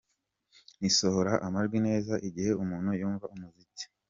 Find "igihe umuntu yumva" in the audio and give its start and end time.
2.27-3.25